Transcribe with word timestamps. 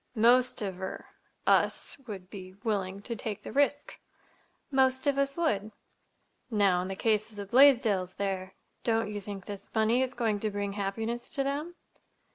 "Most 0.15 0.63
of—er—us 0.63 1.99
would 2.07 2.31
be 2.31 2.55
willing 2.63 3.03
to 3.03 3.15
take 3.15 3.43
the 3.43 3.51
risk." 3.51 3.99
"Most 4.71 5.05
of 5.05 5.19
us 5.19 5.37
would." 5.37 5.71
"Now, 6.49 6.81
in 6.81 6.87
the 6.87 6.95
case 6.95 7.29
of 7.29 7.35
the 7.35 7.45
Blaisdells 7.45 8.15
here—don't 8.17 9.11
you 9.11 9.21
think 9.21 9.45
this 9.45 9.67
money 9.75 10.01
is 10.01 10.15
going 10.15 10.39
to 10.39 10.49
bring 10.49 10.73
happiness 10.73 11.29
to 11.29 11.43
them?" 11.43 11.75